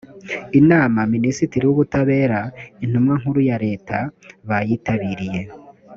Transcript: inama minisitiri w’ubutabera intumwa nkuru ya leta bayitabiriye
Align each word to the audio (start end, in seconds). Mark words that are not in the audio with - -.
inama 0.59 0.99
minisitiri 1.13 1.63
w’ubutabera 1.65 2.39
intumwa 2.83 3.13
nkuru 3.19 3.39
ya 3.49 3.57
leta 3.65 3.97
bayitabiriye 4.47 5.41